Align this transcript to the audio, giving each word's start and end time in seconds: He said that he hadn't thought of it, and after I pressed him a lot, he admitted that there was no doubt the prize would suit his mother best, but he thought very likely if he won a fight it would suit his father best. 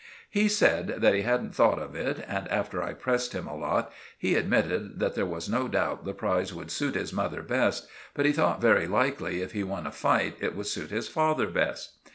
He 0.31 0.47
said 0.49 0.87
that 0.87 1.13
he 1.13 1.21
hadn't 1.21 1.53
thought 1.53 1.77
of 1.77 1.93
it, 1.93 2.25
and 2.27 2.47
after 2.47 2.81
I 2.81 2.93
pressed 2.93 3.33
him 3.33 3.45
a 3.45 3.55
lot, 3.55 3.93
he 4.17 4.33
admitted 4.33 4.97
that 4.99 5.13
there 5.13 5.27
was 5.27 5.47
no 5.47 5.67
doubt 5.67 6.05
the 6.05 6.13
prize 6.15 6.51
would 6.51 6.71
suit 6.71 6.95
his 6.95 7.13
mother 7.13 7.43
best, 7.43 7.87
but 8.15 8.25
he 8.25 8.31
thought 8.31 8.59
very 8.61 8.87
likely 8.87 9.43
if 9.43 9.51
he 9.51 9.63
won 9.63 9.85
a 9.85 9.91
fight 9.91 10.37
it 10.39 10.55
would 10.55 10.65
suit 10.65 10.89
his 10.89 11.07
father 11.07 11.45
best. 11.45 11.99